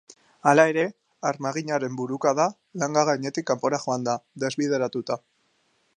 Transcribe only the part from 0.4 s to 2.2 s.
Hala ere, armaginaren